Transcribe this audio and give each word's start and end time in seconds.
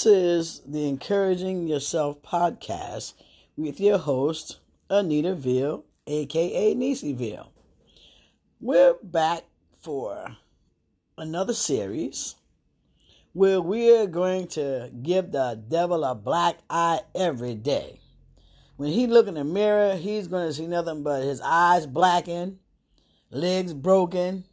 This 0.00 0.06
is 0.06 0.62
the 0.66 0.88
Encouraging 0.88 1.68
Yourself 1.68 2.22
podcast 2.22 3.12
with 3.58 3.78
your 3.78 3.98
host, 3.98 4.58
Anita 4.88 5.34
Veal, 5.34 5.84
aka 6.06 6.74
Nisiville. 6.74 7.48
We're 8.62 8.94
back 9.02 9.42
for 9.82 10.38
another 11.18 11.52
series 11.52 12.34
where 13.34 13.60
we're 13.60 14.06
going 14.06 14.46
to 14.48 14.90
give 15.02 15.32
the 15.32 15.62
devil 15.68 16.02
a 16.04 16.14
black 16.14 16.60
eye 16.70 17.00
every 17.14 17.54
day. 17.54 18.00
When 18.78 18.90
he 18.90 19.06
look 19.06 19.26
in 19.26 19.34
the 19.34 19.44
mirror, 19.44 19.96
he's 19.96 20.28
going 20.28 20.48
to 20.48 20.54
see 20.54 20.66
nothing 20.66 21.02
but 21.02 21.24
his 21.24 21.42
eyes 21.42 21.86
blackened, 21.86 22.58
legs 23.30 23.74
broken. 23.74 24.44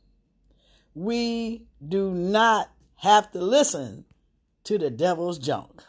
We 0.93 1.67
do 1.87 2.11
not 2.11 2.69
have 2.97 3.31
to 3.31 3.39
listen 3.39 4.03
to 4.67 4.77
the 4.77 4.89
devil's 4.89 5.39
junk. 5.39 5.81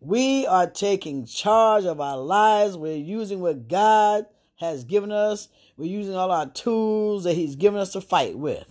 We 0.00 0.48
are 0.48 0.68
taking 0.68 1.26
charge 1.26 1.84
of 1.84 2.00
our 2.00 2.18
lives. 2.18 2.76
We're 2.76 2.96
using 2.96 3.38
what 3.40 3.68
God 3.68 4.26
has 4.56 4.82
given 4.82 5.12
us. 5.12 5.48
We're 5.76 5.92
using 5.92 6.16
all 6.16 6.32
our 6.32 6.50
tools 6.50 7.22
that 7.22 7.34
He's 7.34 7.54
given 7.54 7.78
us 7.78 7.92
to 7.92 8.00
fight 8.00 8.36
with. 8.36 8.66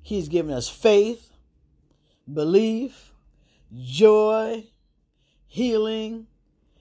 He's 0.00 0.28
given 0.28 0.52
us 0.52 0.68
faith, 0.68 1.32
belief, 2.32 3.12
joy, 3.74 4.64
healing. 5.48 6.28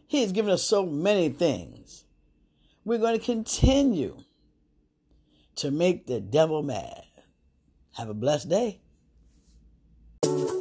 He's 0.05 0.31
given 0.31 0.51
us 0.51 0.61
so 0.61 0.85
many 0.85 1.29
things. 1.29 2.05
We're 2.85 2.99
going 2.99 3.19
to 3.19 3.25
continue 3.25 4.17
to 5.55 5.71
make 5.71 6.05
the 6.05 6.19
devil 6.19 6.61
mad. 6.61 7.03
Have 7.93 8.09
a 8.09 8.13
blessed 8.13 8.49
day. 8.49 8.80
Hello, 10.23 10.53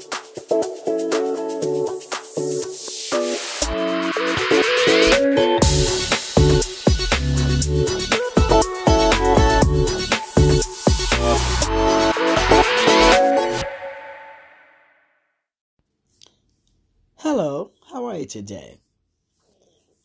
how 17.93 18.07
are 18.07 18.17
you 18.17 18.25
today? 18.25 18.79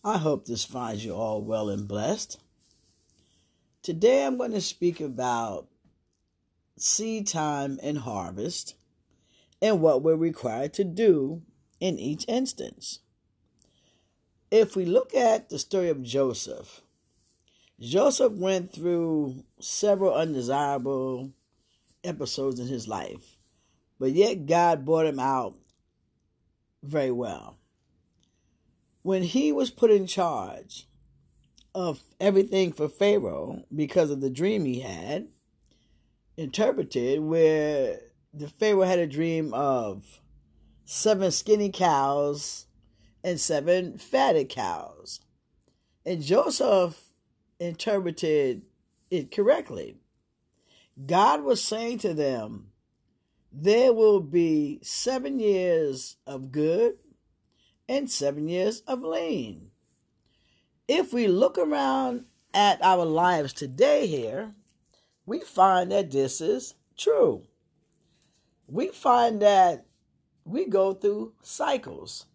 I 0.03 0.17
hope 0.17 0.45
this 0.45 0.65
finds 0.65 1.05
you 1.05 1.13
all 1.13 1.41
well 1.41 1.69
and 1.69 1.87
blessed. 1.87 2.41
Today 3.81 4.25
I'm 4.25 4.35
going 4.35 4.51
to 4.51 4.59
speak 4.59 4.99
about 4.99 5.69
seed 6.77 7.27
time 7.27 7.79
and 7.81 7.99
harvest 7.99 8.75
and 9.61 9.81
what 9.81 10.01
we're 10.01 10.15
required 10.15 10.73
to 10.73 10.83
do 10.83 11.41
in 11.79 11.97
each 11.97 12.25
instance. 12.27 12.99
If 14.51 14.75
we 14.75 14.85
look 14.85 15.13
at 15.15 15.49
the 15.49 15.59
story 15.59 15.89
of 15.89 16.03
Joseph, 16.03 16.81
Joseph 17.79 18.33
went 18.33 18.71
through 18.71 19.43
several 19.59 20.13
undesirable 20.13 21.31
episodes 22.03 22.59
in 22.59 22.67
his 22.67 22.87
life, 22.87 23.37
but 23.99 24.11
yet 24.11 24.45
God 24.45 24.85
brought 24.85 25.07
him 25.07 25.19
out 25.19 25.55
very 26.83 27.11
well. 27.11 27.57
When 29.01 29.23
he 29.23 29.51
was 29.51 29.69
put 29.69 29.91
in 29.91 30.07
charge 30.07 30.87
of 31.73 32.01
everything 32.19 32.71
for 32.71 32.87
Pharaoh 32.87 33.65
because 33.75 34.09
of 34.09 34.21
the 34.21 34.29
dream 34.29 34.65
he 34.65 34.79
had 34.79 35.27
interpreted, 36.37 37.19
where 37.19 37.99
the 38.37 38.49
Pharaoh 38.49 38.81
had 38.81 38.99
a 38.99 39.07
dream 39.07 39.53
of 39.53 40.19
seven 40.83 41.31
skinny 41.31 41.69
cows 41.69 42.67
and 43.23 43.39
seven 43.39 43.97
fatted 43.97 44.49
cows. 44.49 45.21
And 46.05 46.21
Joseph 46.21 47.01
interpreted 47.59 48.63
it 49.09 49.31
correctly. 49.31 49.95
God 51.05 51.43
was 51.43 51.63
saying 51.63 51.99
to 51.99 52.13
them, 52.13 52.71
There 53.53 53.93
will 53.93 54.19
be 54.19 54.79
seven 54.83 55.39
years 55.39 56.17
of 56.27 56.51
good 56.51 56.95
and 57.87 58.11
seven 58.11 58.49
years 58.49 58.81
of 58.81 59.01
lean. 59.01 59.71
If 60.89 61.13
we 61.13 61.27
look 61.27 61.57
around 61.57 62.25
at 62.53 62.83
our 62.83 63.05
lives 63.05 63.53
today 63.53 64.07
here, 64.07 64.53
we 65.25 65.39
find 65.39 65.91
that 65.91 66.11
this 66.11 66.41
is 66.41 66.75
true 66.97 67.43
we 68.67 68.87
find 68.89 69.41
that 69.41 69.85
we 70.43 70.65
go 70.65 70.93
through 70.93 71.33
cycles. 71.41 72.25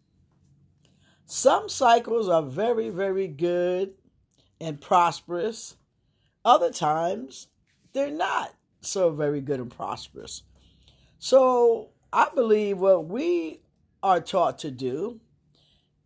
Some 1.26 1.68
cycles 1.68 2.28
are 2.28 2.42
very, 2.42 2.88
very 2.88 3.28
good 3.28 3.94
and 4.60 4.80
prosperous. 4.80 5.76
Other 6.44 6.70
times, 6.70 7.48
they're 7.92 8.10
not 8.10 8.54
so 8.80 9.10
very 9.10 9.40
good 9.40 9.60
and 9.60 9.70
prosperous. 9.70 10.42
So, 11.18 11.90
I 12.12 12.28
believe 12.34 12.78
what 12.78 13.06
we 13.06 13.60
are 14.02 14.20
taught 14.20 14.58
to 14.60 14.70
do 14.70 15.20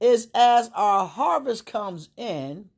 is 0.01 0.29
as 0.35 0.71
our 0.75 1.06
harvest 1.06 1.65
comes 1.65 2.11
in, 2.17 2.69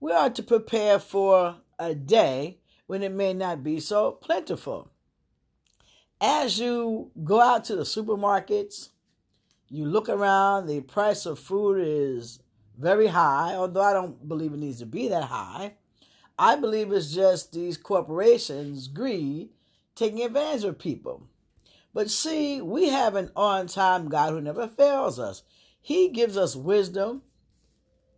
we 0.00 0.12
are 0.12 0.30
to 0.30 0.42
prepare 0.42 0.98
for 0.98 1.56
a 1.78 1.94
day 1.94 2.58
when 2.86 3.02
it 3.02 3.12
may 3.12 3.32
not 3.32 3.62
be 3.62 3.80
so 3.80 4.12
plentiful 4.12 4.90
as 6.20 6.58
you 6.58 7.10
go 7.24 7.40
out 7.40 7.64
to 7.64 7.76
the 7.76 7.82
supermarkets, 7.82 8.90
you 9.68 9.84
look 9.84 10.08
around, 10.08 10.66
the 10.66 10.80
price 10.80 11.26
of 11.26 11.38
food 11.38 11.80
is 11.80 12.40
very 12.78 13.08
high, 13.08 13.54
although 13.54 13.82
I 13.82 13.92
don't 13.92 14.28
believe 14.28 14.52
it 14.52 14.58
needs 14.58 14.78
to 14.78 14.86
be 14.86 15.08
that 15.08 15.24
high. 15.24 15.74
I 16.38 16.56
believe 16.56 16.92
it's 16.92 17.12
just 17.12 17.52
these 17.52 17.76
corporations' 17.76 18.88
greed 18.88 19.50
taking 19.94 20.22
advantage 20.22 20.64
of 20.64 20.78
people. 20.78 21.24
But 21.92 22.10
see, 22.10 22.60
we 22.60 22.88
have 22.88 23.16
an 23.16 23.30
on 23.34 23.66
time 23.66 24.08
God 24.08 24.30
who 24.30 24.40
never 24.40 24.68
fails 24.68 25.18
us. 25.18 25.42
He 25.80 26.08
gives 26.10 26.36
us 26.36 26.54
wisdom 26.54 27.22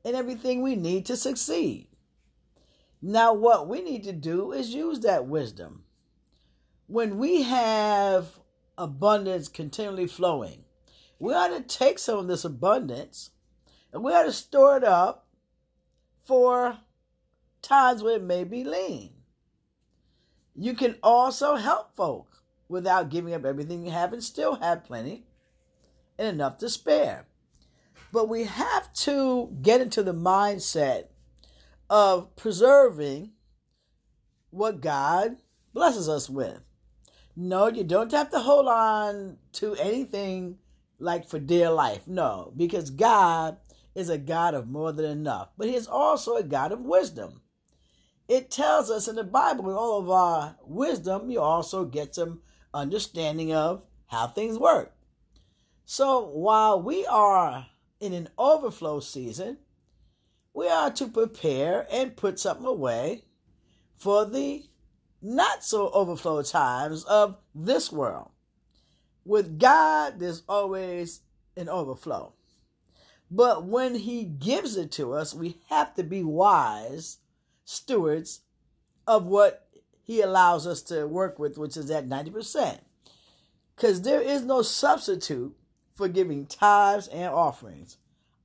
and 0.05 0.15
everything 0.15 0.61
we 0.61 0.77
need 0.77 1.06
to 1.06 1.17
succeed. 1.17 1.88
Now, 3.00 3.32
what 3.32 3.69
we 3.69 3.81
need 3.81 4.05
to 4.05 4.12
do 4.12 4.53
is 4.53 4.75
use 4.75 5.00
that 5.00 5.27
wisdom 5.27 5.84
when 6.90 7.18
we 7.18 7.42
have 7.42 8.40
abundance 8.76 9.46
continually 9.46 10.08
flowing, 10.08 10.64
we 11.20 11.32
ought 11.32 11.56
to 11.56 11.60
take 11.60 12.00
some 12.00 12.18
of 12.18 12.26
this 12.26 12.44
abundance 12.44 13.30
and 13.92 14.02
we 14.02 14.12
ought 14.12 14.24
to 14.24 14.32
store 14.32 14.76
it 14.76 14.82
up 14.82 15.28
for 16.26 16.78
times 17.62 18.02
where 18.02 18.16
it 18.16 18.24
may 18.24 18.42
be 18.42 18.64
lean. 18.64 19.10
You 20.56 20.74
can 20.74 20.96
also 21.00 21.54
help 21.54 21.94
folk 21.94 22.42
without 22.68 23.08
giving 23.08 23.34
up 23.34 23.44
everything 23.44 23.84
you 23.84 23.92
have 23.92 24.12
and 24.12 24.22
still 24.22 24.56
have 24.56 24.84
plenty 24.84 25.26
and 26.18 26.26
enough 26.26 26.58
to 26.58 26.68
spare. 26.68 27.26
But 28.12 28.28
we 28.28 28.44
have 28.44 28.92
to 28.94 29.56
get 29.62 29.80
into 29.80 30.02
the 30.02 30.14
mindset 30.14 31.04
of 31.88 32.34
preserving 32.34 33.30
what 34.50 34.80
God 34.80 35.36
blesses 35.72 36.08
us 36.08 36.28
with. 36.28 36.60
No, 37.42 37.68
you 37.68 37.84
don't 37.84 38.12
have 38.12 38.30
to 38.32 38.38
hold 38.38 38.68
on 38.68 39.38
to 39.52 39.75
anything 39.76 40.58
like 40.98 41.26
for 41.26 41.38
dear 41.38 41.70
life. 41.70 42.06
No, 42.06 42.52
because 42.54 42.90
God 42.90 43.56
is 43.94 44.10
a 44.10 44.19
God 44.19 44.52
of 44.52 44.69
more 44.69 44.92
than 44.92 45.06
enough, 45.06 45.48
but 45.56 45.66
He 45.66 45.75
is 45.75 45.87
also 45.87 46.37
a 46.37 46.42
God 46.42 46.70
of 46.70 46.81
wisdom. 46.81 47.40
It 48.28 48.50
tells 48.50 48.90
us 48.90 49.08
in 49.08 49.16
the 49.16 49.25
Bible, 49.25 49.64
with 49.64 49.75
all 49.75 50.00
of 50.00 50.10
our 50.10 50.56
wisdom, 50.66 51.31
you 51.31 51.40
also 51.40 51.87
get 51.87 52.14
some 52.14 52.42
understanding 52.75 53.54
of 53.54 53.86
how 54.08 54.26
things 54.26 54.58
work. 54.58 54.93
So 55.86 56.28
while 56.28 56.82
we 56.82 57.06
are 57.06 57.69
in 58.00 58.12
an 58.12 58.28
overflow 58.36 59.00
season, 59.00 59.56
we 60.52 60.69
are 60.69 60.90
to 60.90 61.08
prepare 61.08 61.86
and 61.90 62.19
put 62.19 62.38
something 62.38 62.66
away 62.66 63.25
for 63.94 64.26
the 64.26 64.64
not 65.22 65.64
so 65.64 65.90
overflow 65.90 66.43
times 66.43 67.05
of 67.05 67.37
this 67.55 67.93
world. 67.93 68.31
With 69.25 69.58
God, 69.58 70.19
there's 70.19 70.43
always 70.49 71.20
an 71.56 71.69
overflow. 71.69 72.32
But 73.31 73.64
when 73.64 73.94
He 73.94 74.25
gives 74.25 74.76
it 74.76 74.90
to 74.93 75.12
us, 75.12 75.34
we 75.34 75.58
have 75.69 75.94
to 75.94 76.02
be 76.02 76.22
wise 76.22 77.19
stewards 77.64 78.40
of 79.06 79.26
what 79.26 79.69
He 80.02 80.20
allows 80.20 80.67
us 80.67 80.82
to 80.82 81.06
work 81.06 81.38
with, 81.38 81.58
which 81.58 81.76
is 81.76 81.90
at 81.90 82.08
90%. 82.08 82.81
Because 83.76 84.02
there 84.02 84.20
is 84.20 84.43
no 84.43 84.62
substitute 84.62 85.55
for 85.94 86.08
giving 86.08 86.46
tithes 86.46 87.08
and 87.08 87.32
offerings. 87.32 87.99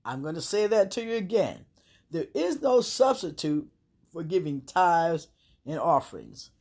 I'm 0.04 0.22
going 0.22 0.36
to 0.36 0.42
say 0.42 0.68
that 0.68 0.92
to 0.92 1.04
you 1.04 1.16
again. 1.16 1.66
There 2.12 2.28
is 2.34 2.62
no 2.62 2.82
substitute 2.82 3.68
for 4.14 4.24
giving 4.24 4.62
tithes 4.62 5.28
and 5.66 5.80
offerings. 5.80 6.52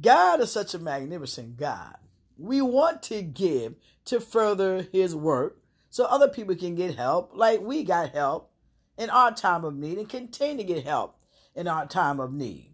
God 0.00 0.40
is 0.40 0.50
such 0.50 0.74
a 0.74 0.78
magnificent 0.78 1.56
God. 1.56 1.96
We 2.38 2.62
want 2.62 3.02
to 3.04 3.22
give 3.22 3.74
to 4.06 4.20
further 4.20 4.86
his 4.92 5.14
work 5.14 5.58
so 5.90 6.04
other 6.04 6.28
people 6.28 6.56
can 6.56 6.74
get 6.74 6.96
help, 6.96 7.32
like 7.34 7.60
we 7.60 7.84
got 7.84 8.10
help 8.10 8.50
in 8.96 9.10
our 9.10 9.32
time 9.32 9.64
of 9.64 9.74
need 9.74 9.98
and 9.98 10.08
continue 10.08 10.56
to 10.58 10.74
get 10.74 10.84
help 10.84 11.18
in 11.54 11.68
our 11.68 11.86
time 11.86 12.18
of 12.18 12.32
need. 12.32 12.72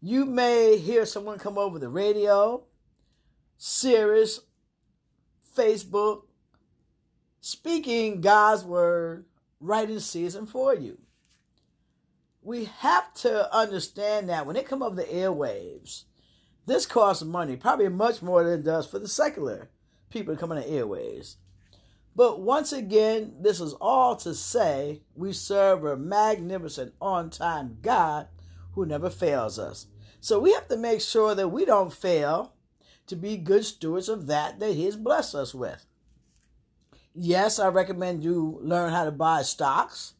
You 0.00 0.24
may 0.24 0.76
hear 0.76 1.06
someone 1.06 1.38
come 1.38 1.58
over 1.58 1.78
the 1.78 1.88
radio, 1.88 2.64
Sirius, 3.56 4.40
Facebook, 5.56 6.22
speaking 7.40 8.20
God's 8.20 8.64
word 8.64 9.24
right 9.60 9.88
in 9.88 10.00
season 10.00 10.46
for 10.46 10.74
you. 10.74 10.98
We 12.42 12.66
have 12.78 13.12
to 13.14 13.54
understand 13.54 14.28
that 14.28 14.46
when 14.46 14.56
it 14.56 14.66
come 14.66 14.82
over 14.82 14.96
the 14.96 15.04
airwaves, 15.04 16.04
this 16.66 16.86
costs 16.86 17.22
money, 17.22 17.56
probably 17.56 17.88
much 17.88 18.22
more 18.22 18.44
than 18.44 18.60
it 18.60 18.64
does 18.64 18.86
for 18.86 18.98
the 18.98 19.08
secular 19.08 19.70
people 20.10 20.36
coming 20.36 20.62
to 20.62 20.68
the 20.68 20.74
airwaves. 20.76 21.36
But 22.14 22.40
once 22.40 22.72
again, 22.72 23.34
this 23.40 23.60
is 23.60 23.72
all 23.74 24.16
to 24.16 24.34
say 24.34 25.02
we 25.14 25.32
serve 25.32 25.84
a 25.84 25.96
magnificent 25.96 26.94
on 27.00 27.30
time 27.30 27.78
God 27.82 28.28
who 28.74 28.84
never 28.84 29.10
fails 29.10 29.58
us. 29.58 29.86
So 30.20 30.38
we 30.38 30.52
have 30.52 30.68
to 30.68 30.76
make 30.76 31.00
sure 31.00 31.34
that 31.34 31.48
we 31.48 31.64
don't 31.64 31.92
fail 31.92 32.52
to 33.06 33.16
be 33.16 33.36
good 33.36 33.64
stewards 33.64 34.08
of 34.08 34.26
that 34.26 34.60
that 34.60 34.74
He 34.74 34.84
has 34.84 34.96
blessed 34.96 35.34
us 35.34 35.54
with. 35.54 35.86
Yes, 37.14 37.58
I 37.58 37.68
recommend 37.68 38.22
you 38.22 38.58
learn 38.62 38.92
how 38.92 39.04
to 39.04 39.10
buy 39.10 39.42
stocks, 39.42 40.14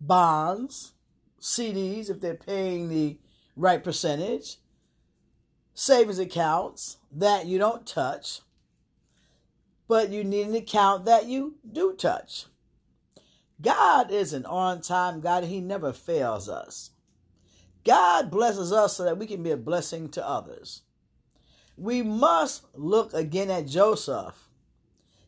bonds, 0.00 0.92
CDs 1.40 2.10
if 2.10 2.20
they're 2.20 2.34
paying 2.34 2.88
the 2.88 3.18
right 3.56 3.82
percentage, 3.82 4.56
savings 5.80 6.18
accounts 6.18 6.98
that 7.10 7.46
you 7.46 7.56
don't 7.58 7.86
touch, 7.86 8.42
but 9.88 10.10
you 10.10 10.22
need 10.22 10.46
an 10.46 10.54
account 10.54 11.06
that 11.06 11.24
you 11.24 11.54
do 11.72 11.94
touch. 11.94 12.44
God 13.62 14.10
is 14.10 14.34
an 14.34 14.44
on 14.44 14.82
time 14.82 15.22
God, 15.22 15.44
He 15.44 15.58
never 15.62 15.94
fails 15.94 16.50
us. 16.50 16.90
God 17.82 18.30
blesses 18.30 18.74
us 18.74 18.98
so 18.98 19.04
that 19.04 19.16
we 19.16 19.26
can 19.26 19.42
be 19.42 19.52
a 19.52 19.56
blessing 19.56 20.10
to 20.10 20.28
others. 20.28 20.82
We 21.78 22.02
must 22.02 22.66
look 22.74 23.14
again 23.14 23.50
at 23.50 23.66
Joseph 23.66 24.50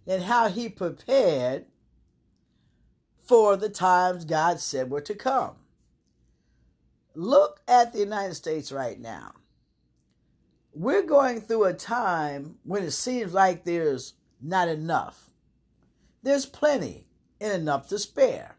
and 0.07 0.23
how 0.23 0.51
he 0.51 0.69
prepared 0.69 1.65
for 3.25 3.57
the 3.57 3.71
times 3.71 4.27
God 4.27 4.61
said 4.61 4.91
were 4.91 5.01
to 5.01 5.15
come. 5.15 5.57
Look 7.15 7.61
at 7.67 7.95
the 7.95 8.01
United 8.01 8.35
States 8.35 8.71
right 8.71 9.01
now. 9.01 9.33
We're 10.75 11.03
going 11.03 11.41
through 11.43 11.65
a 11.65 11.75
time 11.75 12.57
when 12.65 12.83
it 12.83 12.93
seems 12.93 13.35
like 13.35 13.65
there's 13.65 14.15
not 14.41 14.69
enough. 14.69 15.31
There's 16.23 16.47
plenty 16.47 17.07
and 17.41 17.53
enough 17.53 17.89
to 17.89 17.99
spare. 17.99 18.57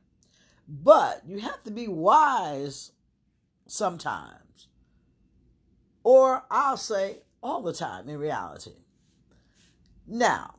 But 0.68 1.24
you 1.28 1.40
have 1.40 1.64
to 1.64 1.72
be 1.72 1.88
wise 1.88 2.92
sometimes. 3.68 4.68
Or 6.04 6.44
I'll 6.52 6.78
say 6.78 7.20
all 7.42 7.62
the 7.62 7.74
time 7.74 8.08
in 8.10 8.18
reality. 8.18 8.74
Now, 10.06 10.56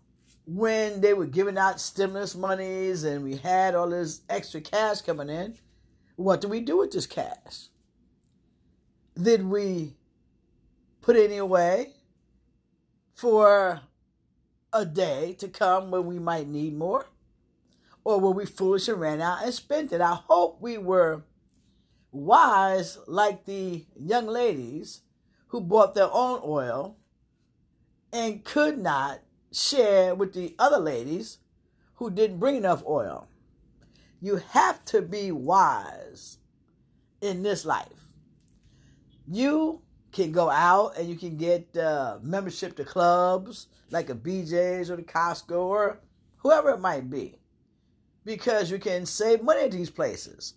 when 0.47 1.00
they 1.00 1.15
were 1.15 1.27
giving 1.27 1.57
out 1.57 1.81
stimulus 1.81 2.35
monies 2.35 3.05
and 3.05 3.23
we 3.23 3.37
had 3.37 3.75
all 3.75 3.89
this 3.89 4.23
extra 4.29 4.61
cash 4.61 5.03
coming 5.03 5.29
in, 5.29 5.57
what 6.17 6.41
do 6.41 6.49
we 6.49 6.61
do 6.61 6.79
with 6.79 6.91
this 6.91 7.07
cash? 7.07 7.69
Did 9.21 9.47
we 9.47 9.95
put 11.05 11.17
any 11.17 11.37
away 11.37 11.93
for 13.12 13.83
a 14.73 14.87
day 14.87 15.35
to 15.39 15.49
come 15.49 15.91
when 15.91 16.06
we 16.06 16.19
might 16.19 16.49
need 16.49 16.75
more? 16.75 17.06
Or 18.05 18.19
were 18.19 18.31
we 18.31 18.47
foolish 18.47 18.89
and 18.89 18.99
ran 18.99 19.21
out 19.21 19.45
and 19.45 19.53
spent 19.53 19.93
it? 19.93 20.01
I 20.01 20.15
hope 20.15 20.62
we 20.62 20.79
were 20.79 21.23
wise 22.11 22.97
like 23.06 23.45
the 23.45 23.85
young 24.01 24.27
ladies 24.27 25.03
who 25.49 25.61
bought 25.61 25.95
their 25.95 26.11
own 26.11 26.41
oil 26.43 26.97
and 28.11 28.43
could 28.43 28.79
not 28.79 29.21
share 29.53 30.15
with 30.15 30.33
the 30.33 30.55
other 30.59 30.79
ladies 30.79 31.39
who 31.97 32.11
didn't 32.11 32.39
bring 32.39 32.57
enough 32.57 32.83
oil. 32.87 33.29
You 34.23 34.37
have 34.37 34.83
to 34.87 35.03
be 35.03 35.33
wise 35.33 36.39
in 37.21 37.43
this 37.43 37.67
life. 37.67 37.89
You 39.27 39.83
can 40.14 40.32
go 40.32 40.49
out 40.49 40.96
and 40.96 41.08
you 41.08 41.16
can 41.16 41.37
get 41.37 41.76
uh, 41.76 42.19
membership 42.22 42.76
to 42.76 42.84
clubs 42.84 43.66
like 43.90 44.08
a 44.08 44.14
BJ's 44.14 44.90
or 44.90 44.96
the 44.96 45.02
Costco 45.02 45.58
or 45.58 46.00
whoever 46.37 46.70
it 46.70 46.81
might 46.81 47.11
be 47.11 47.38
because 48.25 48.70
you 48.70 48.78
can 48.78 49.05
save 49.05 49.43
money 49.43 49.62
at 49.62 49.72
these 49.72 49.90
places. 49.90 50.55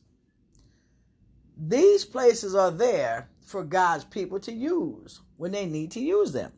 These 1.58 2.06
places 2.06 2.54
are 2.54 2.72
there 2.72 3.30
for 3.42 3.64
God's 3.64 4.04
people 4.04 4.40
to 4.42 4.52
use 4.52 5.22
when 5.38 5.52
they 5.52 5.66
need 5.66 5.92
to 5.92 6.00
use 6.00 6.32
them. 6.32 6.54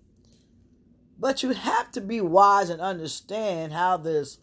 But 1.18 1.42
you 1.42 1.52
have 1.52 1.92
to 1.92 2.02
be 2.02 2.22
wise 2.22 2.70
and 2.70 2.82
understand 2.82 3.72
how 3.72 3.98
this 3.98 4.40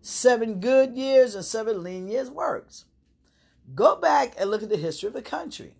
seven 0.00 0.60
good 0.60 0.96
years 0.96 1.34
and 1.34 1.44
seven 1.44 1.82
lean 1.82 2.08
years 2.08 2.30
works. 2.30 2.84
Go 3.74 3.96
back 3.96 4.34
and 4.38 4.50
look 4.50 4.62
at 4.62 4.68
the 4.68 4.76
history 4.76 5.06
of 5.06 5.12
the 5.12 5.22
country. 5.22 5.76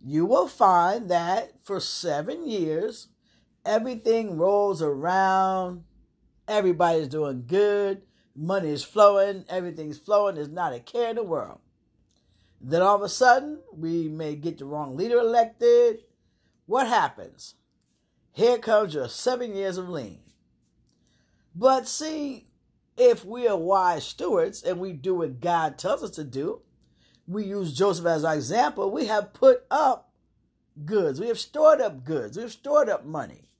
You 0.00 0.26
will 0.26 0.48
find 0.48 1.10
that 1.10 1.64
for 1.64 1.80
seven 1.80 2.48
years, 2.48 3.08
everything 3.64 4.36
rolls 4.36 4.80
around, 4.80 5.84
everybody's 6.46 7.08
doing 7.08 7.44
good, 7.46 8.02
money 8.34 8.70
is 8.70 8.84
flowing, 8.84 9.44
everything's 9.48 9.98
flowing, 9.98 10.36
there's 10.36 10.48
not 10.48 10.72
a 10.72 10.80
care 10.80 11.10
in 11.10 11.16
the 11.16 11.22
world. 11.22 11.58
Then 12.60 12.82
all 12.82 12.96
of 12.96 13.02
a 13.02 13.08
sudden, 13.08 13.60
we 13.72 14.08
may 14.08 14.34
get 14.34 14.58
the 14.58 14.64
wrong 14.64 14.96
leader 14.96 15.18
elected. 15.18 15.98
What 16.66 16.88
happens? 16.88 17.54
Here 18.32 18.58
comes 18.58 18.94
your 18.94 19.08
seven 19.08 19.54
years 19.54 19.78
of 19.78 19.88
lean. 19.88 20.20
But 21.54 21.88
see, 21.88 22.48
if 22.96 23.24
we 23.24 23.48
are 23.48 23.56
wise 23.56 24.04
stewards 24.04 24.62
and 24.62 24.78
we 24.78 24.92
do 24.92 25.14
what 25.16 25.40
God 25.40 25.78
tells 25.78 26.02
us 26.02 26.10
to 26.12 26.24
do, 26.24 26.62
we 27.28 27.44
use 27.44 27.74
Joseph 27.74 28.06
as 28.06 28.24
our 28.24 28.34
example, 28.34 28.90
we 28.90 29.06
have 29.06 29.34
put 29.34 29.64
up 29.70 30.10
goods. 30.84 31.20
We 31.20 31.28
have 31.28 31.38
stored 31.38 31.80
up 31.80 32.02
goods. 32.02 32.36
We 32.36 32.42
have 32.42 32.52
stored 32.52 32.88
up 32.88 33.04
money. 33.04 33.50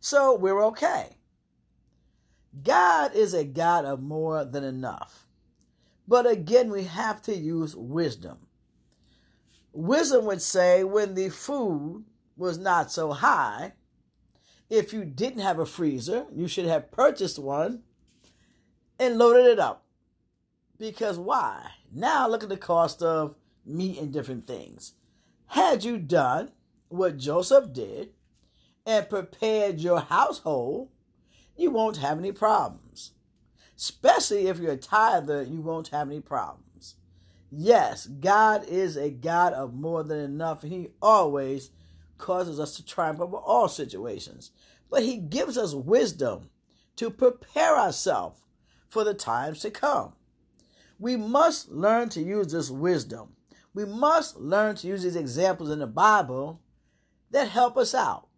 So 0.00 0.34
we're 0.34 0.64
okay. 0.66 1.18
God 2.62 3.14
is 3.14 3.34
a 3.34 3.44
God 3.44 3.84
of 3.84 4.02
more 4.02 4.44
than 4.44 4.64
enough. 4.64 5.26
But 6.08 6.26
again, 6.26 6.70
we 6.70 6.84
have 6.84 7.22
to 7.22 7.36
use 7.36 7.76
wisdom. 7.76 8.38
Wisdom 9.72 10.24
would 10.24 10.42
say 10.42 10.82
when 10.82 11.14
the 11.14 11.28
food 11.28 12.04
was 12.36 12.58
not 12.58 12.90
so 12.90 13.12
high, 13.12 13.74
if 14.70 14.92
you 14.92 15.04
didn't 15.04 15.40
have 15.40 15.58
a 15.58 15.66
freezer, 15.66 16.26
you 16.34 16.48
should 16.48 16.64
have 16.64 16.90
purchased 16.90 17.38
one 17.38 17.82
and 18.98 19.18
loaded 19.18 19.46
it 19.46 19.58
up. 19.58 19.84
Because 20.80 21.18
why? 21.18 21.72
Now 21.92 22.26
look 22.26 22.42
at 22.42 22.48
the 22.48 22.56
cost 22.56 23.02
of 23.02 23.36
meat 23.66 23.98
and 23.98 24.10
different 24.10 24.46
things. 24.46 24.94
Had 25.48 25.84
you 25.84 25.98
done 25.98 26.52
what 26.88 27.18
Joseph 27.18 27.74
did 27.74 28.14
and 28.86 29.10
prepared 29.10 29.80
your 29.80 30.00
household, 30.00 30.88
you 31.54 31.70
won't 31.70 31.98
have 31.98 32.18
any 32.18 32.32
problems. 32.32 33.12
Especially 33.76 34.46
if 34.46 34.58
you're 34.58 34.72
a 34.72 34.76
tither, 34.78 35.42
you 35.42 35.60
won't 35.60 35.88
have 35.88 36.08
any 36.08 36.20
problems. 36.20 36.94
Yes, 37.50 38.06
God 38.06 38.66
is 38.66 38.96
a 38.96 39.10
God 39.10 39.52
of 39.52 39.74
more 39.74 40.02
than 40.02 40.20
enough, 40.20 40.62
and 40.62 40.72
He 40.72 40.88
always 41.02 41.70
causes 42.16 42.58
us 42.58 42.76
to 42.76 42.84
triumph 42.86 43.20
over 43.20 43.36
all 43.36 43.68
situations. 43.68 44.50
But 44.88 45.02
He 45.02 45.18
gives 45.18 45.58
us 45.58 45.74
wisdom 45.74 46.48
to 46.96 47.10
prepare 47.10 47.76
ourselves 47.76 48.40
for 48.88 49.04
the 49.04 49.14
times 49.14 49.60
to 49.60 49.70
come. 49.70 50.14
We 51.00 51.16
must 51.16 51.70
learn 51.70 52.10
to 52.10 52.20
use 52.20 52.52
this 52.52 52.70
wisdom. 52.70 53.34
We 53.72 53.86
must 53.86 54.38
learn 54.38 54.76
to 54.76 54.86
use 54.86 55.02
these 55.02 55.16
examples 55.16 55.70
in 55.70 55.78
the 55.78 55.86
Bible 55.86 56.60
that 57.30 57.48
help 57.48 57.78
us 57.78 57.94
out. 57.94 58.28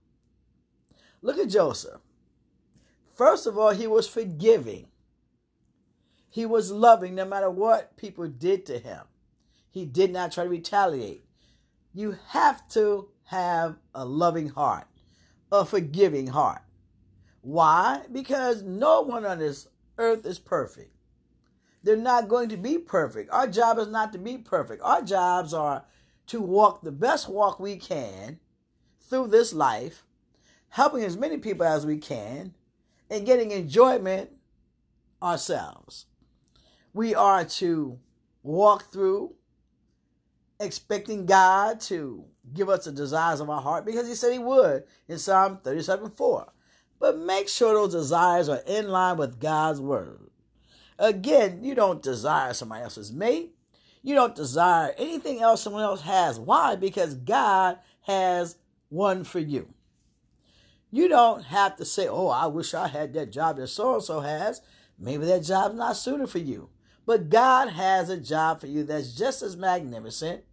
Look 1.22 1.38
at 1.38 1.48
Joseph. 1.48 2.00
First 3.16 3.48
of 3.48 3.58
all, 3.58 3.70
he 3.70 3.88
was 3.88 4.08
forgiving. 4.08 4.86
He 6.30 6.46
was 6.46 6.70
loving 6.70 7.16
no 7.16 7.24
matter 7.24 7.50
what 7.50 7.96
people 7.96 8.28
did 8.28 8.64
to 8.66 8.78
him. 8.78 9.02
He 9.70 9.84
did 9.84 10.12
not 10.12 10.30
try 10.30 10.44
to 10.44 10.50
retaliate. 10.50 11.24
You 11.92 12.16
have 12.28 12.68
to 12.70 13.08
have 13.24 13.76
a 13.94 14.04
loving 14.04 14.48
heart, 14.48 14.86
a 15.50 15.64
forgiving 15.64 16.28
heart. 16.28 16.62
Why? 17.40 18.02
Because 18.12 18.62
no 18.62 19.00
one 19.02 19.26
on 19.26 19.40
this 19.40 19.66
earth 19.98 20.24
is 20.24 20.38
perfect. 20.38 20.94
They're 21.82 21.96
not 21.96 22.28
going 22.28 22.48
to 22.50 22.56
be 22.56 22.78
perfect. 22.78 23.30
Our 23.32 23.46
job 23.46 23.78
is 23.78 23.88
not 23.88 24.12
to 24.12 24.18
be 24.18 24.38
perfect. 24.38 24.82
Our 24.82 25.02
jobs 25.02 25.52
are 25.52 25.84
to 26.28 26.40
walk 26.40 26.82
the 26.82 26.92
best 26.92 27.28
walk 27.28 27.58
we 27.58 27.76
can 27.76 28.38
through 29.00 29.28
this 29.28 29.52
life, 29.52 30.04
helping 30.68 31.02
as 31.02 31.16
many 31.16 31.38
people 31.38 31.66
as 31.66 31.84
we 31.84 31.98
can, 31.98 32.54
and 33.10 33.26
getting 33.26 33.50
enjoyment 33.50 34.30
ourselves. 35.22 36.06
We 36.94 37.14
are 37.14 37.44
to 37.44 37.98
walk 38.42 38.92
through 38.92 39.34
expecting 40.60 41.26
God 41.26 41.80
to 41.82 42.24
give 42.54 42.68
us 42.68 42.84
the 42.84 42.92
desires 42.92 43.40
of 43.40 43.50
our 43.50 43.60
heart 43.60 43.84
because 43.84 44.06
He 44.06 44.14
said 44.14 44.32
He 44.32 44.38
would 44.38 44.84
in 45.08 45.18
Psalm 45.18 45.58
37 45.62 46.10
4. 46.10 46.52
But 47.00 47.18
make 47.18 47.48
sure 47.48 47.74
those 47.74 47.92
desires 47.92 48.48
are 48.48 48.62
in 48.66 48.88
line 48.88 49.16
with 49.16 49.40
God's 49.40 49.80
word. 49.80 50.31
Again, 50.98 51.62
you 51.62 51.74
don't 51.74 52.02
desire 52.02 52.54
somebody 52.54 52.84
else's 52.84 53.12
mate. 53.12 53.54
You 54.02 54.14
don't 54.14 54.34
desire 54.34 54.94
anything 54.98 55.40
else 55.40 55.62
someone 55.62 55.82
else 55.82 56.02
has. 56.02 56.38
Why? 56.38 56.76
Because 56.76 57.14
God 57.14 57.78
has 58.02 58.56
one 58.88 59.24
for 59.24 59.38
you. 59.38 59.72
You 60.90 61.08
don't 61.08 61.44
have 61.44 61.76
to 61.76 61.84
say, 61.84 62.08
oh, 62.08 62.28
I 62.28 62.46
wish 62.46 62.74
I 62.74 62.88
had 62.88 63.14
that 63.14 63.32
job 63.32 63.56
that 63.56 63.68
so 63.68 63.94
and 63.94 64.02
so 64.02 64.20
has. 64.20 64.60
Maybe 64.98 65.24
that 65.26 65.44
job's 65.44 65.74
not 65.74 65.96
suited 65.96 66.28
for 66.28 66.38
you. 66.38 66.68
But 67.06 67.30
God 67.30 67.70
has 67.70 68.10
a 68.10 68.16
job 68.16 68.60
for 68.60 68.66
you 68.66 68.84
that's 68.84 69.14
just 69.14 69.42
as 69.42 69.56
magnificent, 69.56 70.44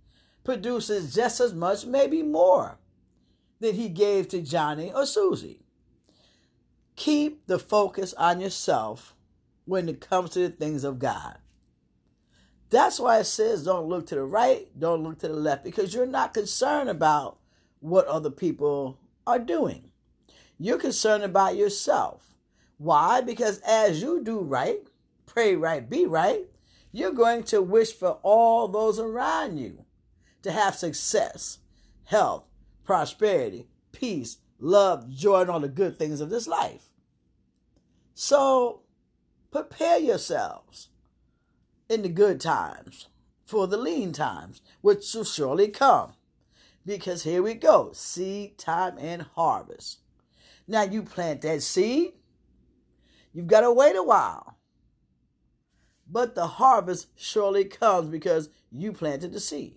produces 0.44 1.14
just 1.14 1.40
as 1.40 1.54
much, 1.54 1.86
maybe 1.86 2.24
more, 2.24 2.80
than 3.60 3.76
He 3.76 3.90
gave 3.90 4.30
to 4.30 4.42
Johnny 4.42 4.92
or 4.92 5.06
Susie. 5.06 5.60
Keep 6.96 7.48
the 7.48 7.60
focus 7.60 8.14
on 8.14 8.40
yourself 8.40 9.16
when 9.70 9.88
it 9.88 10.02
comes 10.02 10.32
to 10.32 10.40
the 10.40 10.50
things 10.50 10.84
of 10.84 10.98
God. 10.98 11.38
That's 12.72 13.00
why 13.00 13.20
it 13.20 13.26
says 13.26 13.64
don't 13.64 13.88
look 13.88 14.08
to 14.08 14.16
the 14.16 14.24
right, 14.24 14.68
don't 14.78 15.04
look 15.04 15.20
to 15.20 15.28
the 15.28 15.36
left, 15.36 15.64
because 15.64 15.94
you're 15.94 16.08
not 16.08 16.34
concerned 16.34 16.90
about 16.90 17.38
what 17.80 18.08
other 18.08 18.32
people 18.32 18.98
are 19.28 19.38
doing. 19.38 19.92
You're 20.58 20.80
concerned 20.80 21.24
about 21.24 21.56
yourself. 21.56 22.36
Why? 22.78 23.22
Because 23.22 23.60
as 23.60 24.02
you 24.02 24.24
do 24.24 24.40
right, 24.40 24.80
pray 25.28 25.56
right, 25.56 25.88
be 25.88 26.08
right, 26.08 26.48
you're 26.92 27.12
going 27.12 27.44
to 27.44 27.62
wish 27.62 27.94
for 27.94 28.18
all 28.24 28.68
those 28.68 28.98
around 29.00 29.60
you 29.60 29.86
to 30.42 30.52
have 30.52 30.76
success, 30.76 31.60
health, 32.06 32.48
prosperity, 32.84 33.68
peace, 33.92 34.38
love, 34.58 35.10
joy, 35.12 35.42
and 35.42 35.52
all 35.52 35.60
the 35.60 35.68
good 35.68 36.00
things 36.00 36.22
of 36.22 36.32
this 36.32 36.48
life. 36.48 36.88
So 38.16 38.82
prepare 39.52 40.00
yourselves 40.00 40.90
in 41.90 42.02
the 42.02 42.10
good 42.10 42.40
times 42.40 43.08
for 43.46 43.68
the 43.68 43.78
lean 43.78 44.14
times, 44.14 44.62
which 44.82 45.14
will 45.14 45.24
surely 45.24 45.68
come. 45.68 46.14
Because 46.86 47.24
here 47.24 47.42
we 47.42 47.56
go 47.56 47.92
seed 47.94 48.58
time 48.58 48.98
and 49.00 49.24
harvest. 49.24 50.00
Now 50.68 50.84
you 50.84 51.02
plant 51.02 51.42
that 51.42 51.64
seed, 51.64 52.14
you've 53.34 53.48
got 53.48 53.62
to 53.62 53.72
wait 53.72 53.96
a 53.96 54.04
while. 54.04 54.58
But 56.08 56.36
the 56.36 56.48
harvest 56.48 57.08
surely 57.16 57.66
comes 57.66 58.10
because 58.10 58.50
you 58.72 58.94
planted 58.94 59.34
the 59.34 59.40
seed. 59.40 59.76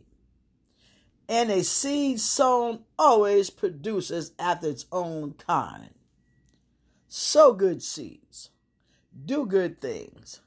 And 1.28 1.50
a 1.50 1.62
seed 1.62 2.20
sown 2.20 2.80
always 2.98 3.48
produces 3.48 4.32
after 4.38 4.68
its 4.68 4.86
own 4.92 5.32
kind. 5.34 5.94
So 7.08 7.52
good 7.52 7.82
seeds, 7.82 8.50
do 9.24 9.46
good 9.46 9.80
things, 9.80 10.40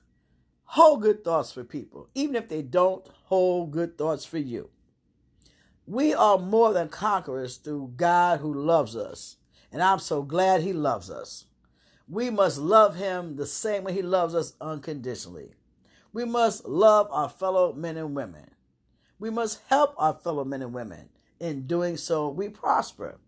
hold 0.63 1.01
good 1.01 1.23
thoughts 1.23 1.51
for 1.51 1.63
people, 1.63 2.09
even 2.15 2.35
if 2.35 2.49
they 2.49 2.61
don't 2.61 3.07
hold 3.25 3.71
good 3.71 3.97
thoughts 3.97 4.25
for 4.25 4.37
you. 4.37 4.69
We 5.87 6.13
are 6.13 6.39
more 6.39 6.73
than 6.73 6.89
conquerors 6.89 7.57
through 7.57 7.93
God 7.95 8.39
who 8.39 8.53
loves 8.53 8.95
us, 8.95 9.37
and 9.71 9.81
I'm 9.83 9.99
so 9.99 10.23
glad 10.23 10.61
He 10.61 10.73
loves 10.73 11.09
us. 11.09 11.45
We 12.07 12.29
must 12.29 12.57
love 12.57 12.95
Him 12.95 13.35
the 13.35 13.45
same 13.45 13.83
way 13.83 13.93
He 13.93 14.01
loves 14.01 14.33
us 14.33 14.53
unconditionally. 14.59 15.53
We 16.11 16.25
must 16.25 16.65
love 16.65 17.07
our 17.11 17.29
fellow 17.29 17.73
men 17.73 17.97
and 17.97 18.15
women. 18.15 18.51
We 19.19 19.29
must 19.29 19.61
help 19.67 19.93
our 19.97 20.13
fellow 20.13 20.43
men 20.43 20.61
and 20.61 20.73
women. 20.73 21.09
In 21.39 21.67
doing 21.67 21.97
so, 21.97 22.29
we 22.29 22.49
prosper. 22.49 23.19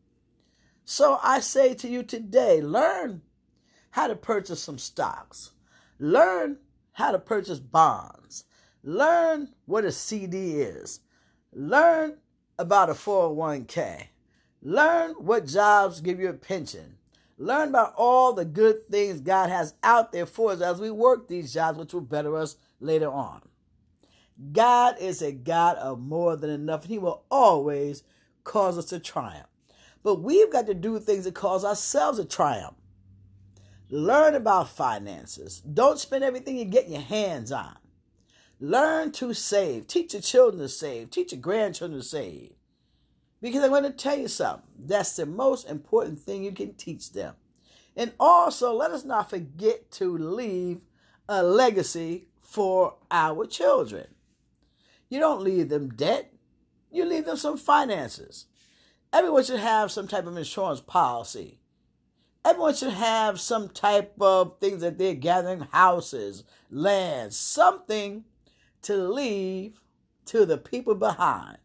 So 0.85 1.19
I 1.21 1.41
say 1.41 1.73
to 1.75 1.87
you 1.87 2.03
today 2.03 2.61
learn 2.61 3.21
how 3.91 4.07
to 4.07 4.15
purchase 4.15 4.61
some 4.61 4.77
stocks, 4.77 5.51
learn 5.99 6.57
how 6.93 7.11
to 7.11 7.19
purchase 7.19 7.59
bonds, 7.59 8.45
learn 8.83 9.49
what 9.65 9.85
a 9.85 9.91
CD 9.91 10.61
is, 10.61 10.99
learn 11.53 12.17
about 12.59 12.89
a 12.89 12.93
401k. 12.93 14.07
Learn 14.61 15.11
what 15.11 15.45
jobs 15.45 16.01
give 16.01 16.19
you 16.19 16.29
a 16.29 16.33
pension. 16.33 16.97
Learn 17.37 17.69
about 17.69 17.93
all 17.95 18.33
the 18.33 18.45
good 18.45 18.87
things 18.87 19.21
God 19.21 19.49
has 19.49 19.75
out 19.83 20.11
there 20.11 20.25
for 20.25 20.51
us 20.51 20.61
as 20.61 20.81
we 20.81 20.89
work 20.89 21.27
these 21.27 21.53
jobs, 21.53 21.77
which 21.77 21.93
will 21.93 22.01
better 22.01 22.35
us 22.35 22.57
later 22.79 23.09
on. 23.09 23.41
God 24.51 24.95
is 24.99 25.21
a 25.21 25.31
God 25.31 25.77
of 25.77 25.99
more 25.99 26.35
than 26.35 26.49
enough, 26.49 26.81
and 26.81 26.91
He 26.91 26.97
will 26.97 27.23
always 27.29 28.03
cause 28.43 28.77
us 28.77 28.85
to 28.85 28.99
triumph. 28.99 29.47
But 30.03 30.21
we've 30.21 30.51
got 30.51 30.67
to 30.67 30.73
do 30.73 30.99
things 30.99 31.25
that 31.25 31.35
cause 31.35 31.63
ourselves 31.63 32.17
to 32.17 32.25
triumph. 32.25 32.75
Learn 33.89 34.35
about 34.35 34.69
finances. 34.69 35.61
Don't 35.61 35.99
spend 35.99 36.23
everything 36.23 36.57
you 36.57 36.65
get 36.65 36.89
your 36.89 37.01
hands 37.01 37.51
on. 37.51 37.77
Learn 38.59 39.11
to 39.13 39.33
save. 39.33 39.87
Teach 39.87 40.13
your 40.13 40.21
children 40.21 40.61
to 40.61 40.69
save. 40.69 41.11
Teach 41.11 41.31
your 41.31 41.41
grandchildren 41.41 41.99
to 42.01 42.05
save. 42.05 42.53
Because 43.41 43.63
I'm 43.63 43.69
going 43.69 43.83
to 43.83 43.91
tell 43.91 44.17
you 44.17 44.27
something. 44.27 44.67
That's 44.77 45.15
the 45.15 45.25
most 45.25 45.69
important 45.69 46.19
thing 46.19 46.43
you 46.43 46.51
can 46.51 46.73
teach 46.73 47.13
them. 47.13 47.35
And 47.95 48.11
also, 48.19 48.73
let 48.73 48.91
us 48.91 49.05
not 49.05 49.29
forget 49.29 49.91
to 49.91 50.17
leave 50.17 50.81
a 51.29 51.43
legacy 51.43 52.27
for 52.39 52.95
our 53.09 53.45
children. 53.45 54.07
You 55.09 55.19
don't 55.19 55.41
leave 55.41 55.69
them 55.69 55.89
debt, 55.89 56.33
you 56.91 57.05
leave 57.05 57.25
them 57.25 57.37
some 57.37 57.57
finances. 57.57 58.45
Everyone 59.13 59.43
should 59.43 59.59
have 59.59 59.91
some 59.91 60.07
type 60.07 60.27
of 60.27 60.37
insurance 60.37 60.81
policy. 60.81 61.59
Everyone 62.47 62.73
should 62.73 62.93
have 62.93 63.41
some 63.41 63.67
type 63.67 64.13
of 64.21 64.57
things 64.59 64.79
that 64.79 64.97
they're 64.97 65.15
gathering 65.15 65.67
houses, 65.73 66.45
land, 66.71 67.33
something 67.33 68.23
to 68.83 68.95
leave 68.95 69.81
to 70.27 70.45
the 70.45 70.57
people 70.57 70.95
behind. 70.95 71.57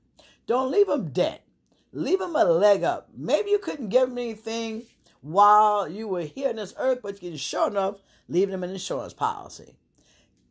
Don't 0.49 0.73
leave 0.73 0.89
them 0.89 1.11
debt. 1.11 1.47
Leave 1.93 2.19
them 2.19 2.35
a 2.35 2.43
leg 2.43 2.83
up. 2.83 3.09
Maybe 3.17 3.51
you 3.51 3.61
couldn't 3.61 3.91
give 3.91 4.09
them 4.09 4.19
anything 4.19 4.83
while 5.21 5.89
you 5.89 6.09
were 6.09 6.23
here 6.23 6.49
on 6.49 6.57
this 6.57 6.75
earth, 6.77 6.99
but 7.01 7.23
you 7.23 7.31
can 7.31 7.39
sure 7.39 7.69
enough 7.69 8.01
leave 8.29 8.51
them 8.51 8.65
an 8.65 8.71
insurance 8.71 9.15
policy. 9.15 9.77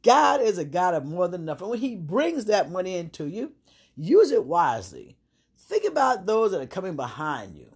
God 0.01 0.39
is 0.39 0.57
a 0.57 0.63
God 0.63 0.93
of 0.93 1.03
more 1.03 1.27
than 1.27 1.41
enough. 1.41 1.59
And 1.59 1.71
when 1.71 1.79
He 1.79 1.97
brings 1.97 2.45
that 2.45 2.71
money 2.71 2.95
into 2.95 3.25
you, 3.25 3.51
use 3.97 4.31
it 4.31 4.45
wisely. 4.45 5.17
Think 5.57 5.83
about 5.83 6.25
those 6.25 6.51
that 6.51 6.61
are 6.61 6.67
coming 6.67 6.95
behind 6.95 7.57
you. 7.57 7.70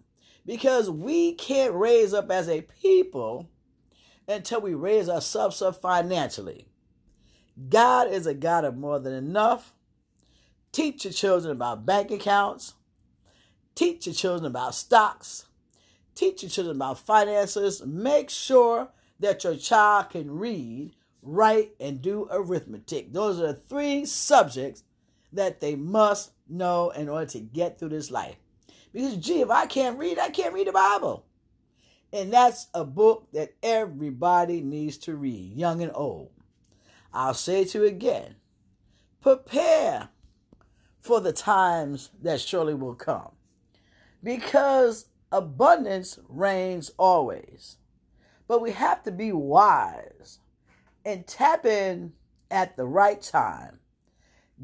Because 0.46 0.90
we 0.90 1.34
can't 1.34 1.74
raise 1.74 2.14
up 2.14 2.30
as 2.30 2.48
a 2.48 2.62
people 2.62 3.50
until 4.28 4.62
we 4.62 4.74
raise 4.74 5.10
ourselves 5.10 5.62
up 5.62 5.82
financially. 5.82 6.68
God 7.70 8.12
is 8.12 8.28
a 8.28 8.34
God 8.34 8.66
of 8.66 8.78
more 8.78 9.00
than 9.00 9.14
enough. 9.14 9.74
Teach 10.72 11.06
your 11.06 11.14
children 11.14 11.52
about 11.52 11.86
bank 11.86 12.12
accounts. 12.12 12.74
Teach 13.75 14.06
your 14.06 14.16
children 14.16 14.46
about 14.46 14.75
stocks. 14.75 15.46
Teach 16.16 16.44
your 16.44 16.50
children 16.50 16.75
about 16.75 17.00
finances. 17.00 17.86
Make 17.86 18.30
sure 18.30 18.90
that 19.20 19.44
your 19.44 19.56
child 19.56 20.10
can 20.10 20.38
read, 20.38 20.96
write, 21.22 21.72
and 21.80 22.02
do 22.02 22.28
arithmetic. 22.30 23.14
Those 23.14 23.40
are 23.40 23.48
the 23.48 23.54
three 23.54 24.06
subjects 24.06 24.84
that 25.32 25.60
they 25.60 25.75
must 25.75 26.32
know 26.48 26.90
in 26.92 27.10
order 27.10 27.25
to 27.28 27.40
get 27.40 27.80
through 27.80 27.90
this 27.90 28.12
life. 28.12 28.38
Because, 28.96 29.18
gee, 29.18 29.42
if 29.42 29.50
I 29.50 29.66
can't 29.66 30.00
read, 30.00 30.18
I 30.18 30.30
can't 30.30 30.54
read 30.54 30.68
the 30.68 30.72
Bible. 30.72 31.25
And 32.14 32.32
that's 32.32 32.68
a 32.74 32.86
book 32.86 33.28
that 33.34 33.54
everybody 33.62 34.62
needs 34.62 34.98
to 35.00 35.18
read, 35.18 35.52
young 35.54 35.82
and 35.82 35.92
old. 35.94 36.32
I'll 37.14 37.34
say 37.34 37.66
to 37.66 37.80
you 37.80 37.86
again 37.86 38.36
prepare 39.22 40.08
for 40.98 41.20
the 41.20 41.34
times 41.34 42.12
that 42.22 42.40
surely 42.40 42.74
will 42.74 42.96
come. 42.96 43.32
Because 44.24 45.08
abundance 45.30 46.18
reigns 46.30 46.90
always. 46.98 47.75
But 48.48 48.62
we 48.62 48.72
have 48.72 49.04
to 49.04 49.12
be 49.12 49.34
wise 49.34 50.40
and 51.04 51.28
tap 51.28 51.66
in 51.66 52.14
at 52.50 52.78
the 52.78 52.86
right 52.86 53.22
time. 53.22 53.80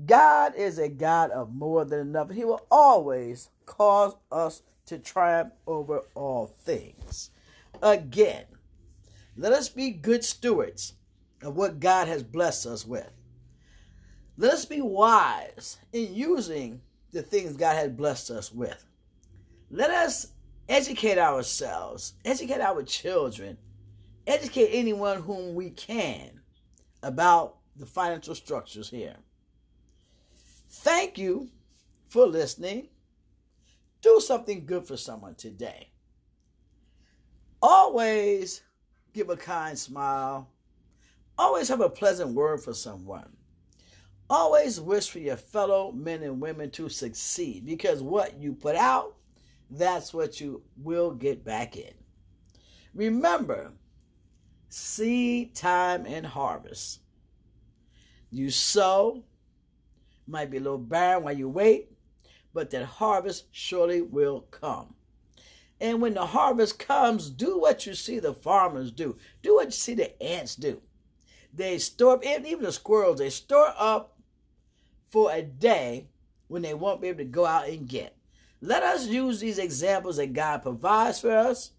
God 0.05 0.55
is 0.55 0.79
a 0.79 0.87
God 0.87 1.31
of 1.31 1.53
more 1.53 1.83
than 1.83 1.99
enough, 1.99 2.29
and 2.29 2.37
He 2.37 2.45
will 2.45 2.65
always 2.71 3.49
cause 3.71 4.15
us 4.31 4.63
to 4.85 4.99
triumph 4.99 5.53
over 5.65 6.01
all 6.13 6.47
things. 6.47 7.31
Again, 7.81 8.43
let 9.37 9.53
us 9.53 9.69
be 9.69 9.91
good 9.91 10.25
stewards 10.25 10.93
of 11.41 11.55
what 11.55 11.79
God 11.79 12.09
has 12.09 12.21
blessed 12.21 12.65
us 12.65 12.85
with. 12.85 13.09
Let 14.37 14.53
us 14.53 14.65
be 14.65 14.81
wise 14.81 15.77
in 15.93 16.13
using 16.13 16.81
the 17.11 17.21
things 17.21 17.55
God 17.55 17.75
has 17.75 17.89
blessed 17.91 18.31
us 18.31 18.51
with. 18.51 18.85
Let 19.69 19.89
us 19.89 20.27
educate 20.67 21.17
ourselves, 21.17 22.13
educate 22.25 22.59
our 22.59 22.83
children, 22.83 23.57
educate 24.27 24.69
anyone 24.71 25.21
whom 25.21 25.55
we 25.55 25.69
can 25.69 26.41
about 27.03 27.55
the 27.77 27.85
financial 27.85 28.35
structures 28.35 28.89
here. 28.89 29.15
Thank 30.69 31.17
you 31.17 31.49
for 32.09 32.25
listening. 32.25 32.89
Do 34.01 34.19
something 34.19 34.65
good 34.65 34.87
for 34.87 34.97
someone 34.97 35.35
today. 35.35 35.89
Always 37.61 38.61
give 39.13 39.29
a 39.29 39.37
kind 39.37 39.77
smile. 39.77 40.49
Always 41.37 41.67
have 41.69 41.81
a 41.81 41.89
pleasant 41.89 42.33
word 42.33 42.63
for 42.63 42.73
someone. 42.73 43.29
Always 44.29 44.79
wish 44.79 45.09
for 45.09 45.19
your 45.19 45.37
fellow 45.37 45.91
men 45.91 46.23
and 46.23 46.39
women 46.39 46.71
to 46.71 46.89
succeed 46.89 47.65
because 47.65 48.01
what 48.01 48.39
you 48.39 48.53
put 48.53 48.75
out, 48.75 49.15
that's 49.69 50.13
what 50.13 50.39
you 50.39 50.63
will 50.81 51.11
get 51.11 51.43
back 51.43 51.75
in. 51.75 51.93
Remember, 52.93 53.71
seed 54.69 55.53
time 55.53 56.05
and 56.05 56.25
harvest. 56.25 57.01
You 58.31 58.49
sow, 58.49 59.23
might 60.27 60.49
be 60.49 60.57
a 60.57 60.61
little 60.61 60.77
barren 60.77 61.23
while 61.23 61.37
you 61.37 61.49
wait, 61.49 61.90
but 62.53 62.69
that 62.71 62.85
harvest 62.85 63.45
surely 63.51 64.01
will 64.01 64.41
come. 64.51 64.95
And 65.79 66.01
when 66.01 66.13
the 66.13 66.27
harvest 66.27 66.77
comes, 66.77 67.29
do 67.29 67.57
what 67.57 67.85
you 67.85 67.95
see 67.95 68.19
the 68.19 68.33
farmers 68.33 68.91
do. 68.91 69.17
Do 69.41 69.55
what 69.55 69.65
you 69.65 69.71
see 69.71 69.95
the 69.95 70.21
ants 70.21 70.55
do. 70.55 70.81
They 71.53 71.79
store 71.79 72.13
up, 72.13 72.23
even 72.25 72.61
the 72.63 72.71
squirrels, 72.71 73.19
they 73.19 73.29
store 73.29 73.73
up 73.77 74.15
for 75.07 75.31
a 75.31 75.41
day 75.41 76.07
when 76.47 76.61
they 76.61 76.73
won't 76.73 77.01
be 77.01 77.07
able 77.07 77.19
to 77.19 77.25
go 77.25 77.45
out 77.45 77.67
and 77.67 77.87
get. 77.87 78.15
Let 78.61 78.83
us 78.83 79.07
use 79.07 79.39
these 79.39 79.57
examples 79.57 80.17
that 80.17 80.33
God 80.33 80.61
provides 80.61 81.19
for 81.19 81.31
us 81.31 81.71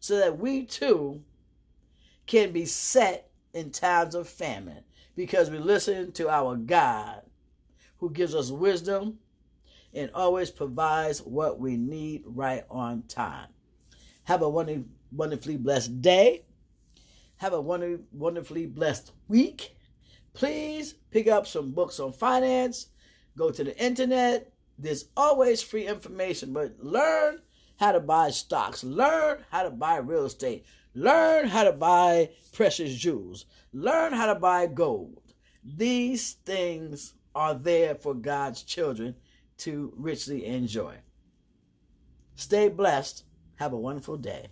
so 0.00 0.18
that 0.18 0.38
we 0.38 0.64
too 0.64 1.22
can 2.26 2.52
be 2.52 2.64
set 2.64 3.30
in 3.54 3.70
times 3.70 4.14
of 4.14 4.28
famine 4.28 4.82
because 5.14 5.50
we 5.50 5.58
listen 5.58 6.12
to 6.12 6.28
our 6.28 6.56
God 6.56 7.22
who 7.98 8.10
gives 8.10 8.34
us 8.34 8.50
wisdom 8.50 9.18
and 9.96 10.10
always 10.14 10.50
provides 10.50 11.20
what 11.20 11.58
we 11.58 11.76
need 11.76 12.22
right 12.26 12.64
on 12.70 13.02
time. 13.08 13.48
Have 14.24 14.42
a 14.42 14.48
wonderfully 15.10 15.56
blessed 15.56 16.02
day. 16.02 16.44
Have 17.38 17.54
a 17.54 17.60
wonderfully 17.60 18.66
blessed 18.66 19.12
week. 19.28 19.74
Please 20.34 20.94
pick 21.10 21.28
up 21.28 21.46
some 21.46 21.72
books 21.72 21.98
on 21.98 22.12
finance. 22.12 22.88
Go 23.36 23.50
to 23.50 23.64
the 23.64 23.76
internet. 23.82 24.52
There's 24.78 25.06
always 25.16 25.62
free 25.62 25.86
information, 25.86 26.52
but 26.52 26.74
learn 26.78 27.40
how 27.78 27.92
to 27.92 28.00
buy 28.00 28.30
stocks. 28.30 28.84
Learn 28.84 29.44
how 29.50 29.62
to 29.62 29.70
buy 29.70 29.96
real 29.96 30.26
estate. 30.26 30.66
Learn 30.94 31.48
how 31.48 31.64
to 31.64 31.72
buy 31.72 32.30
precious 32.52 32.94
jewels. 32.94 33.46
Learn 33.72 34.12
how 34.12 34.26
to 34.26 34.38
buy 34.38 34.66
gold. 34.66 35.22
These 35.64 36.34
things 36.44 37.14
are 37.34 37.54
there 37.54 37.94
for 37.94 38.14
God's 38.14 38.62
children 38.62 39.14
to 39.58 39.92
richly 39.96 40.46
enjoy. 40.46 40.96
Stay 42.34 42.68
blessed. 42.68 43.24
Have 43.56 43.72
a 43.72 43.78
wonderful 43.78 44.16
day. 44.16 44.48